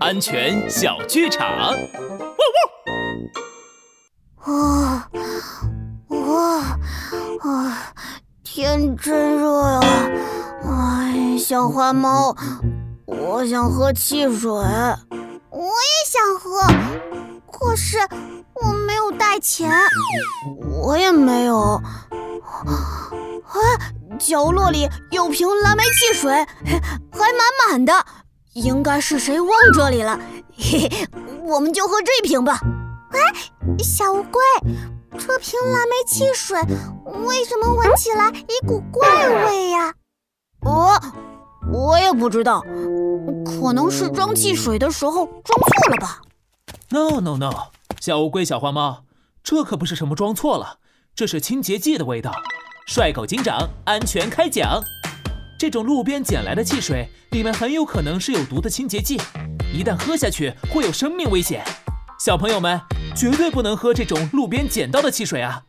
[0.00, 1.46] 安全小剧场。
[4.38, 5.08] 啊
[6.08, 6.78] 啊
[7.40, 7.92] 啊！
[8.44, 9.80] 天真热呀！
[10.64, 12.34] 哎，小花猫，
[13.06, 14.50] 我想喝汽水。
[14.50, 16.60] 我也想喝，
[17.50, 17.98] 可是
[18.54, 19.70] 我没有带钱。
[20.70, 21.58] 我也没有。
[21.60, 21.82] 啊，
[24.18, 27.92] 角落里有瓶蓝莓汽水，还满满的，
[28.56, 30.18] 应该是谁忘这里了。
[30.56, 31.06] 嘿嘿，
[31.44, 32.58] 我们就喝这瓶吧。
[33.10, 33.18] 哎，
[33.84, 34.40] 小乌龟，
[35.18, 36.58] 这瓶蓝莓汽水
[37.26, 39.92] 为什么闻起来一股怪味呀？
[40.62, 40.98] 我
[41.70, 42.64] 我也不知道，
[43.44, 46.22] 可能是装汽水的时候装错了吧。
[46.88, 47.52] No no no，
[48.00, 49.04] 小乌龟、小花猫，
[49.44, 50.78] 这可不是什么装错了，
[51.14, 52.32] 这是清洁剂的味道。
[52.86, 54.82] 帅狗警长，安全开讲。
[55.58, 59.16] 这种路边捡来的汽水里面很有可能是有毒的清洁剂，
[59.72, 61.64] 一旦喝下去会有生命危险。
[62.18, 62.78] 小朋友们
[63.14, 65.62] 绝对不能喝这种路边捡到的汽水啊！